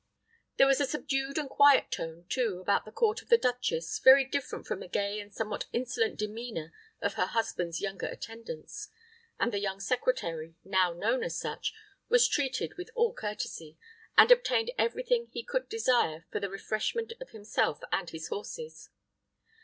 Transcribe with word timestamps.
There 0.57 0.65
was 0.65 0.81
a 0.81 0.87
subdued 0.87 1.37
and 1.37 1.47
quiet 1.47 1.91
tone, 1.91 2.25
too, 2.27 2.59
about 2.59 2.85
the 2.85 2.91
court 2.91 3.21
of 3.21 3.29
the 3.29 3.37
duchess, 3.37 3.99
very 3.99 4.25
different 4.25 4.65
from 4.65 4.79
the 4.79 4.87
gay 4.87 5.19
and 5.19 5.31
somewhat 5.31 5.67
insolent 5.71 6.17
demeanor 6.17 6.73
of 7.03 7.13
her 7.13 7.27
husband's 7.27 7.81
younger 7.81 8.07
attendants; 8.07 8.89
and 9.39 9.51
the 9.53 9.59
young 9.59 9.79
secretary, 9.79 10.55
now 10.63 10.91
known 10.91 11.23
as 11.23 11.37
such, 11.37 11.71
was 12.09 12.27
treated 12.27 12.77
with 12.79 12.89
all 12.95 13.13
courtesy, 13.13 13.77
and 14.17 14.31
obtained 14.31 14.71
every 14.75 15.03
thing 15.03 15.27
he 15.29 15.43
could 15.43 15.69
desire 15.69 16.25
for 16.31 16.39
the 16.39 16.49
refreshment 16.49 17.13
of 17.21 17.29
himself 17.29 17.79
and 17.91 18.09
his 18.09 18.29
horses. 18.29 18.89